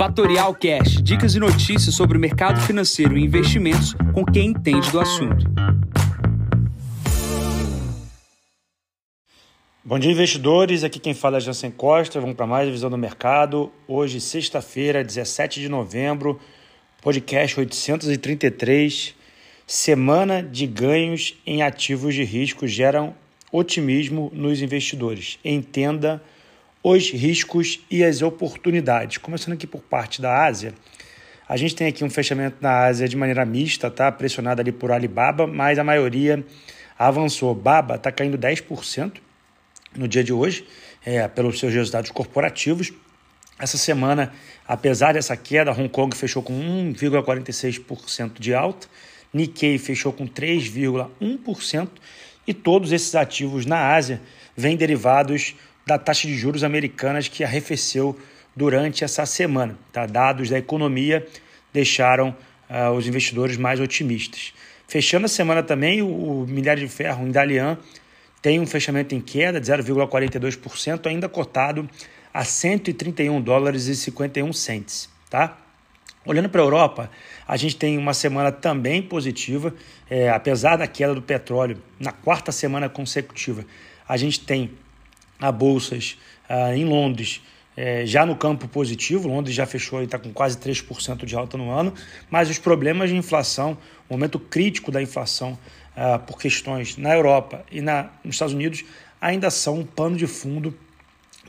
[0.00, 4.98] Fatorial Cash, dicas e notícias sobre o mercado financeiro e investimentos com quem entende do
[4.98, 5.44] assunto.
[9.84, 10.84] Bom dia, investidores.
[10.84, 12.18] Aqui quem fala é Jansen Costa.
[12.18, 13.70] Vamos para mais visão do mercado.
[13.86, 16.40] Hoje, sexta-feira, 17 de novembro,
[17.02, 19.14] podcast 833.
[19.66, 23.14] Semana de ganhos em ativos de risco geram
[23.52, 25.38] otimismo nos investidores.
[25.44, 26.22] Entenda
[26.82, 29.18] os riscos e as oportunidades.
[29.18, 30.74] Começando aqui por parte da Ásia,
[31.48, 34.10] a gente tem aqui um fechamento na Ásia de maneira mista, tá?
[34.10, 36.44] Pressionado ali por Alibaba, mas a maioria
[36.98, 37.54] avançou.
[37.54, 39.14] Baba está caindo 10%
[39.96, 40.66] no dia de hoje,
[41.04, 42.92] é, pelos seus resultados corporativos.
[43.58, 44.32] Essa semana,
[44.66, 46.54] apesar dessa queda, Hong Kong fechou com
[46.94, 48.86] 1,46% de alta,
[49.34, 51.88] Nikkei fechou com 3,1%
[52.46, 54.20] e todos esses ativos na Ásia
[54.56, 55.54] vêm derivados
[55.90, 58.16] da taxa de juros americanas que arrefeceu
[58.54, 59.76] durante essa semana.
[59.92, 60.06] Tá?
[60.06, 61.26] Dados da economia
[61.72, 62.28] deixaram
[62.70, 64.54] uh, os investidores mais otimistas.
[64.86, 67.76] Fechando a semana também, o, o minério de ferro em Dalian
[68.40, 71.90] tem um fechamento em queda de 0,42%, ainda cotado
[72.32, 75.08] a 131 dólares e 51 centes.
[75.28, 75.58] Tá?
[76.24, 77.10] Olhando para a Europa,
[77.48, 79.74] a gente tem uma semana também positiva,
[80.08, 83.64] é, apesar da queda do petróleo na quarta semana consecutiva.
[84.08, 84.70] A gente tem
[85.40, 87.40] a bolsas ah, em Londres
[87.76, 91.56] é, já no campo positivo, Londres já fechou e está com quase 3% de alta
[91.56, 91.94] no ano,
[92.28, 95.58] mas os problemas de inflação, o momento crítico da inflação
[95.96, 98.84] ah, por questões na Europa e na, nos Estados Unidos
[99.20, 100.76] ainda são um pano de fundo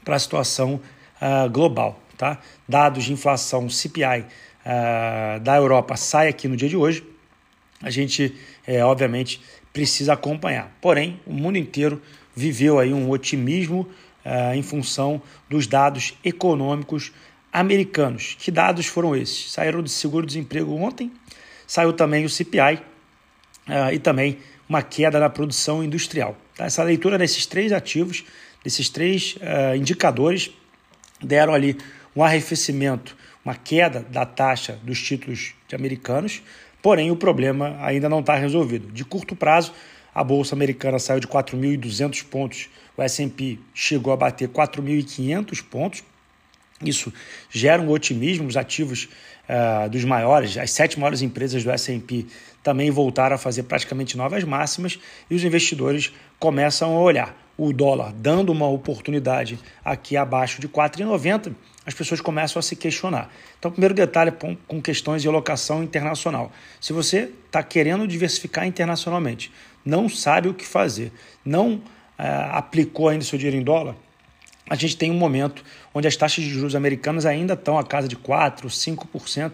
[0.05, 0.79] para a situação
[1.19, 1.99] ah, global.
[2.17, 2.39] Tá?
[2.65, 4.25] Dados de inflação CPI
[5.41, 7.03] da Europa sai aqui no dia de hoje,
[7.81, 8.35] a gente,
[8.67, 9.41] é, obviamente,
[9.73, 10.71] precisa acompanhar.
[10.79, 11.99] Porém, o mundo inteiro
[12.35, 13.87] viveu aí um otimismo
[14.25, 17.11] uh, em função dos dados econômicos
[17.51, 18.35] americanos.
[18.39, 19.51] Que dados foram esses?
[19.51, 21.11] Saíram do seguro-desemprego ontem,
[21.67, 22.81] saiu também o CPI uh,
[23.67, 26.37] eh, e também uma queda na produção industrial.
[26.55, 26.65] Tá?
[26.65, 28.23] Essa leitura desses três ativos,
[28.63, 30.51] desses três uh, indicadores,
[31.21, 31.77] deram ali
[32.15, 36.41] um arrefecimento, uma queda da taxa dos títulos de americanos,
[36.81, 38.91] porém o problema ainda não está resolvido.
[38.91, 39.73] De curto prazo,
[40.13, 46.03] a bolsa americana saiu de 4.200 pontos, o S&P chegou a bater 4.500 pontos.
[46.83, 47.13] Isso
[47.49, 49.07] gera um otimismo, os ativos
[49.47, 52.25] uh, dos maiores, as sete maiores empresas do S&P
[52.63, 58.11] também voltaram a fazer praticamente novas máximas e os investidores começam a olhar o dólar
[58.13, 61.53] dando uma oportunidade aqui abaixo de 4,90,
[61.85, 63.29] as pessoas começam a se questionar.
[63.59, 64.31] Então, primeiro detalhe
[64.67, 66.51] com questões de alocação internacional.
[66.79, 69.51] Se você está querendo diversificar internacionalmente,
[69.85, 71.11] não sabe o que fazer,
[71.45, 71.83] não
[72.17, 73.95] é, aplicou ainda seu dinheiro em dólar,
[74.67, 75.63] a gente tem um momento
[75.93, 79.51] onde as taxas de juros americanas ainda estão a casa de 4%, 5%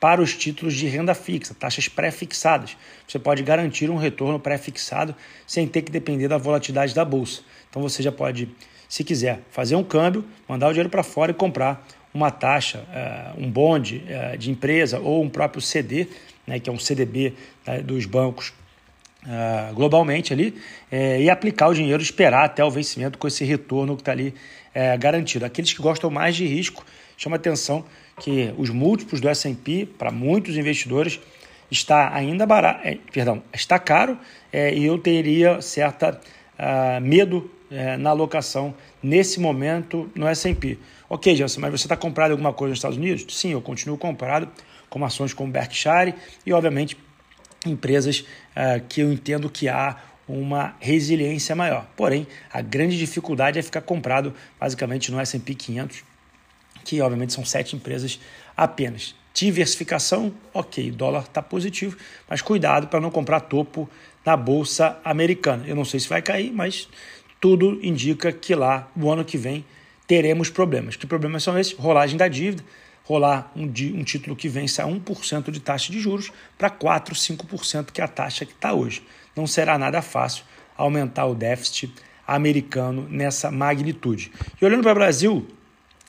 [0.00, 2.76] para os títulos de renda fixa, taxas pré-fixadas.
[3.06, 5.14] Você pode garantir um retorno pré-fixado
[5.46, 7.42] sem ter que depender da volatilidade da bolsa.
[7.68, 8.48] Então você já pode,
[8.88, 13.40] se quiser, fazer um câmbio, mandar o dinheiro para fora e comprar uma taxa, uh,
[13.40, 16.08] um bonde uh, de empresa ou um próprio CD,
[16.46, 17.34] né, que é um CDB
[17.68, 18.52] uh, dos bancos
[19.22, 24.02] uh, globalmente ali e aplicar o dinheiro, esperar até o vencimento com esse retorno que
[24.02, 24.34] está ali
[24.98, 25.44] garantido.
[25.44, 26.84] Aqueles que gostam mais de risco,
[27.16, 27.84] chama atenção
[28.20, 31.18] que os múltiplos do S&P, para muitos investidores,
[31.70, 34.18] está ainda barato, é, perdão, está caro
[34.52, 36.20] é, e eu teria certa
[36.58, 40.78] uh, medo é, na alocação nesse momento no S&P.
[41.08, 43.24] Ok, Jansen, mas você está comprado alguma coisa nos Estados Unidos?
[43.30, 44.48] Sim, eu continuo comprado
[44.88, 46.14] com ações como Berkshire
[46.44, 46.96] e, obviamente,
[47.64, 51.86] empresas uh, que eu entendo que há uma resiliência maior.
[51.96, 56.04] Porém, a grande dificuldade é ficar comprado basicamente no S&P 500,
[56.90, 58.18] que obviamente são sete empresas
[58.56, 59.14] apenas.
[59.32, 61.96] Diversificação, ok, dólar está positivo,
[62.28, 63.88] mas cuidado para não comprar topo
[64.26, 65.62] na bolsa americana.
[65.68, 66.88] Eu não sei se vai cair, mas
[67.40, 69.64] tudo indica que lá, no ano que vem,
[70.04, 70.96] teremos problemas.
[70.96, 71.74] Que problemas são esses?
[71.74, 72.64] Rolagem da dívida,
[73.04, 77.92] rolar um, um título que vence a 1% de taxa de juros para 4%, 5%,
[77.92, 79.00] que é a taxa que está hoje.
[79.36, 80.42] Não será nada fácil
[80.76, 81.94] aumentar o déficit
[82.26, 84.32] americano nessa magnitude.
[84.60, 85.46] E olhando para o Brasil,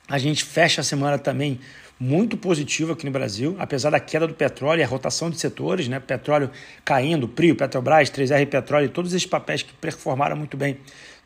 [0.08, 1.60] a gente fecha a semana também
[1.98, 5.86] muito positivo aqui no Brasil, apesar da queda do petróleo e a rotação de setores,
[5.86, 6.00] né?
[6.00, 6.50] Petróleo
[6.84, 10.78] caindo, Prio, Petrobras, 3R Petróleo, todos esses papéis que performaram muito bem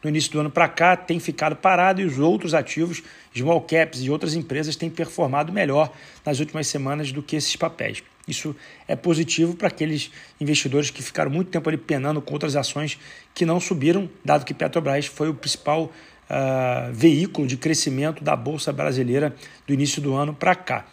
[0.02, 3.02] no início do ano para cá tem ficado parado e os outros ativos,
[3.34, 5.90] small caps e outras empresas têm performado melhor
[6.24, 8.02] nas últimas semanas do que esses papéis.
[8.28, 8.54] Isso
[8.86, 12.98] é positivo para aqueles investidores que ficaram muito tempo ali penando com outras ações
[13.34, 15.92] que não subiram, dado que Petrobras foi o principal
[16.30, 19.34] uh, veículo de crescimento da Bolsa Brasileira
[19.66, 20.84] do início do ano para cá.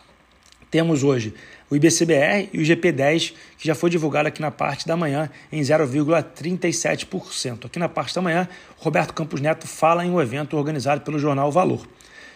[0.70, 1.34] Temos hoje
[1.70, 5.62] o IBCBR e o GP10, que já foi divulgado aqui na parte da manhã em
[5.62, 7.66] 0,37%.
[7.66, 8.48] Aqui na parte da manhã,
[8.78, 11.88] Roberto Campos Neto fala em um evento organizado pelo jornal Valor.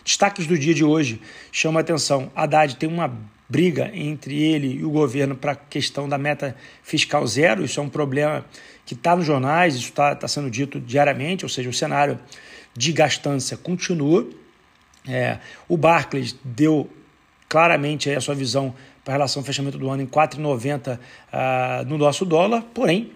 [0.04, 1.22] Destaques do dia de hoje
[1.52, 2.32] chama a atenção.
[2.36, 3.12] Haddad tem uma
[3.50, 7.64] briga entre ele e o governo para a questão da meta fiscal zero.
[7.64, 8.46] Isso é um problema
[8.86, 12.20] que está nos jornais, isso está tá sendo dito diariamente, ou seja, o cenário
[12.78, 14.30] de gastança continua.
[15.10, 16.88] É, o Barclays deu
[17.50, 21.00] claramente a sua visão para relação ao fechamento do ano em 4,90 uh,
[21.32, 23.12] ah, no nosso dólar, porém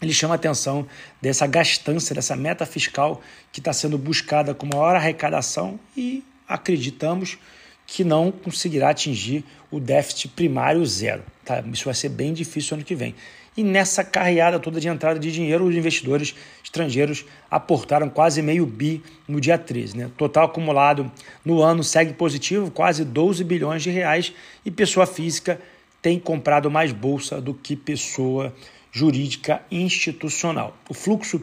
[0.00, 0.86] ele chama a atenção
[1.20, 3.20] dessa gastança, dessa meta fiscal
[3.52, 7.38] que está sendo buscada com maior arrecadação e acreditamos
[7.86, 11.22] que não conseguirá atingir o déficit primário zero.
[11.46, 11.62] Tá?
[11.72, 13.14] Isso vai ser bem difícil ano que vem.
[13.56, 19.00] E nessa carreada toda de entrada de dinheiro, os investidores estrangeiros aportaram quase meio bi
[19.28, 19.96] no dia 13.
[19.96, 20.10] Né?
[20.18, 21.10] Total acumulado
[21.44, 24.32] no ano segue positivo, quase 12 bilhões de reais,
[24.64, 25.58] e pessoa física
[26.02, 28.52] tem comprado mais bolsa do que pessoa
[28.90, 30.76] jurídica institucional.
[30.88, 31.40] O fluxo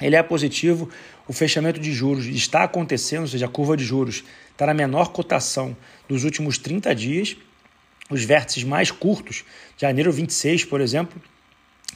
[0.00, 0.88] ele é positivo,
[1.26, 5.12] o fechamento de juros está acontecendo, ou seja, a curva de juros está na menor
[5.12, 5.76] cotação
[6.08, 7.36] dos últimos 30 dias.
[8.10, 9.44] Os vértices mais curtos,
[9.76, 11.20] janeiro 26, por exemplo,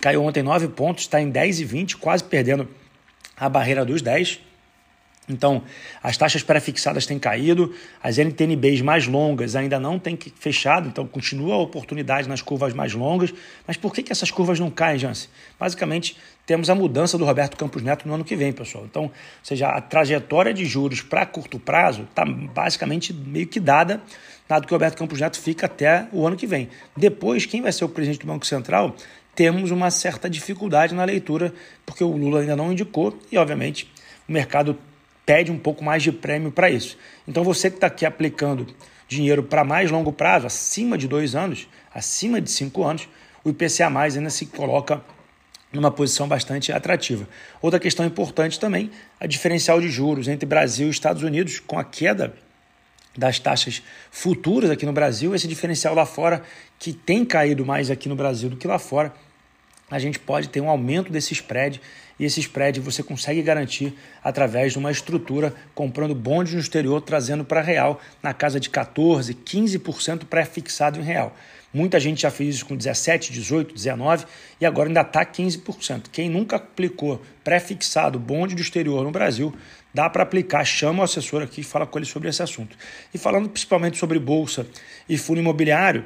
[0.00, 2.68] caiu ontem 9 pontos, está em 10,20, quase perdendo
[3.36, 4.40] a barreira dos 10.
[5.28, 5.62] Então,
[6.02, 11.54] as taxas pré-fixadas têm caído, as NTNBs mais longas ainda não têm fechado, então continua
[11.54, 13.34] a oportunidade nas curvas mais longas.
[13.66, 15.28] Mas por que, que essas curvas não caem, Jance?
[15.58, 18.84] Basicamente, temos a mudança do Roberto Campos Neto no ano que vem, pessoal.
[18.84, 19.10] Então,
[19.42, 24.00] seja, a trajetória de juros para curto prazo está basicamente meio que dada,
[24.48, 26.68] dado que o Roberto Campos Neto fica até o ano que vem.
[26.96, 28.94] Depois, quem vai ser o presidente do Banco Central,
[29.34, 31.52] temos uma certa dificuldade na leitura,
[31.84, 33.92] porque o Lula ainda não indicou e, obviamente,
[34.28, 34.78] o mercado
[35.26, 36.96] pede um pouco mais de prêmio para isso.
[37.26, 38.66] Então você que está aqui aplicando
[39.08, 43.08] dinheiro para mais longo prazo, acima de dois anos, acima de cinco anos,
[43.44, 45.02] o IPCA mais ainda se coloca
[45.72, 47.28] numa posição bastante atrativa.
[47.60, 48.90] Outra questão importante também,
[49.20, 52.34] a diferencial de juros entre Brasil e Estados Unidos, com a queda
[53.16, 56.42] das taxas futuras aqui no Brasil, esse diferencial lá fora,
[56.78, 59.12] que tem caído mais aqui no Brasil do que lá fora,
[59.90, 61.80] a gente pode ter um aumento desse spread
[62.18, 67.44] e esse spread você consegue garantir através de uma estrutura comprando bondes no exterior, trazendo
[67.44, 71.36] para real na casa de 14, 15% pré-fixado em real.
[71.72, 74.24] Muita gente já fez isso com 17, 18, 19
[74.60, 76.04] e agora ainda está 15%.
[76.10, 79.54] Quem nunca aplicou pré-fixado bonde do exterior no Brasil,
[79.92, 82.76] dá para aplicar, chama o assessor aqui e fala com ele sobre esse assunto.
[83.12, 84.66] E falando principalmente sobre bolsa
[85.06, 86.04] e fundo imobiliário,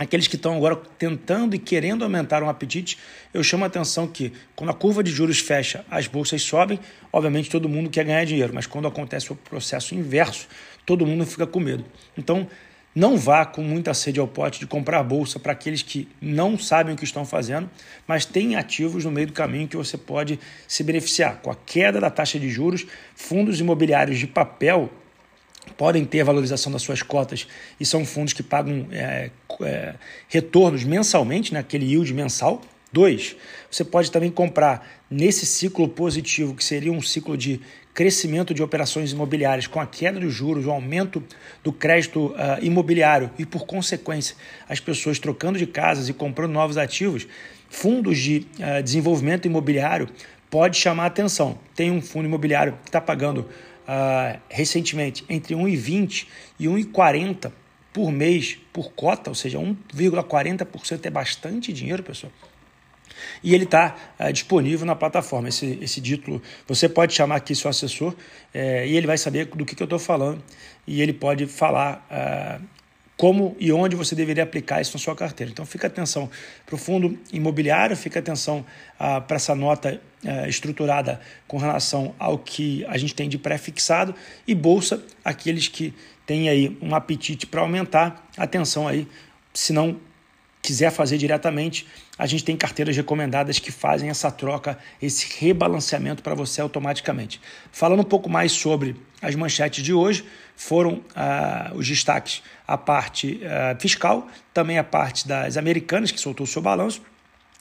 [0.00, 2.96] aqueles que estão agora tentando e querendo aumentar um apetite,
[3.34, 6.80] eu chamo a atenção que quando a curva de juros fecha, as bolsas sobem,
[7.12, 10.48] obviamente todo mundo quer ganhar dinheiro, mas quando acontece o processo inverso,
[10.86, 11.84] todo mundo fica com medo.
[12.16, 12.48] Então,
[12.94, 16.94] não vá com muita sede ao pote de comprar bolsa para aqueles que não sabem
[16.94, 17.68] o que estão fazendo,
[18.06, 21.42] mas têm ativos no meio do caminho que você pode se beneficiar.
[21.42, 24.90] Com a queda da taxa de juros, fundos imobiliários de papel
[25.76, 27.46] podem ter valorização das suas cotas
[27.78, 29.30] e são fundos que pagam é,
[29.62, 29.94] é,
[30.28, 32.62] retornos mensalmente, né, yield mensal.
[32.92, 33.36] Dois,
[33.70, 37.60] você pode também comprar nesse ciclo positivo, que seria um ciclo de
[37.94, 41.22] crescimento de operações imobiliárias com a queda dos juros, o aumento
[41.62, 44.34] do crédito uh, imobiliário e, por consequência,
[44.68, 47.28] as pessoas trocando de casas e comprando novos ativos,
[47.68, 50.08] fundos de uh, desenvolvimento imobiliário
[50.50, 51.58] pode chamar atenção.
[51.74, 53.48] Tem um fundo imobiliário que está pagando
[53.90, 56.28] uh, recentemente entre 1,20
[56.58, 57.50] e 1,40
[57.92, 62.32] por mês por cota, ou seja, 1,40% é bastante dinheiro, pessoal.
[63.42, 65.48] E ele está ah, disponível na plataforma.
[65.48, 68.16] Esse, esse título, você pode chamar aqui seu assessor uh,
[68.54, 70.42] e ele vai saber do que, que eu estou falando
[70.86, 72.64] e ele pode falar uh,
[73.20, 75.52] como e onde você deveria aplicar isso na sua carteira.
[75.52, 76.30] Então, fica atenção
[76.64, 78.64] para o fundo imobiliário, fica atenção
[78.98, 84.14] ah, para essa nota ah, estruturada com relação ao que a gente tem de pré-fixado
[84.46, 85.92] e bolsa, aqueles que
[86.24, 89.06] têm aí um apetite para aumentar, atenção aí,
[89.52, 90.00] se não
[90.62, 91.86] quiser fazer diretamente,
[92.16, 97.38] a gente tem carteiras recomendadas que fazem essa troca, esse rebalanceamento para você automaticamente.
[97.70, 100.24] Falando um pouco mais sobre as manchetes de hoje,
[100.60, 106.44] foram ah, os destaques a parte ah, fiscal, também a parte das americanas, que soltou
[106.44, 107.00] o seu balanço.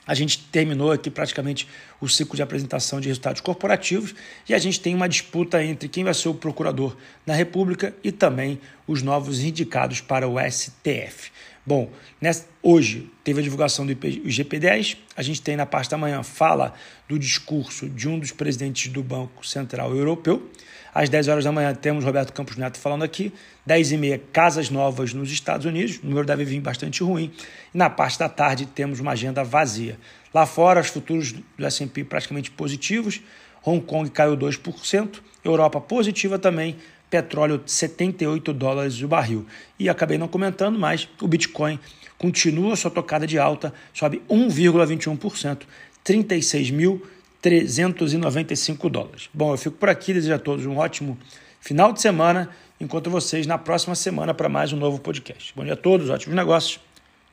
[0.06, 1.65] A gente terminou aqui praticamente
[2.01, 4.13] o ciclo de apresentação de resultados corporativos
[4.50, 8.12] e a gente tem uma disputa entre quem vai ser o procurador na República e
[8.12, 11.32] também os novos indicados para o STF.
[11.70, 11.88] Bom,
[12.20, 16.74] nessa, hoje teve a divulgação do IGP-10, a gente tem na parte da manhã fala
[17.08, 20.50] do discurso de um dos presidentes do Banco Central Europeu.
[20.92, 23.32] Às 10 horas da manhã temos Roberto Campos Neto falando aqui.
[23.68, 26.00] 10 e meia, casas novas nos Estados Unidos.
[26.02, 27.32] O número deve vir bastante ruim.
[27.72, 29.96] E na parte da tarde temos uma agenda vazia.
[30.34, 33.22] Lá fora, os futuros do S&P praticamente positivos.
[33.64, 35.22] Hong Kong caiu 2%.
[35.44, 36.78] Europa positiva também
[37.10, 39.48] petróleo 78 dólares o barril.
[39.78, 41.80] E acabei não comentando, mas o Bitcoin
[42.18, 45.62] continua sua tocada de alta, sobe 1,21%,
[46.06, 49.30] 36.395 dólares.
[49.34, 51.18] Bom, eu fico por aqui, desejo a todos um ótimo
[51.62, 52.50] final de semana.
[52.80, 55.51] Encontro vocês na próxima semana para mais um novo podcast.
[55.56, 56.80] Bom dia a todos, ótimos negócios.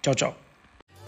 [0.02, 0.45] Tchau, tchau.